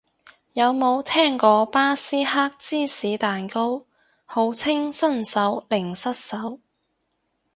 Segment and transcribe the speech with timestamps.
[0.53, 3.85] 有冇聽過巴斯克芝士蛋糕，
[4.25, 6.57] 號稱新手零失手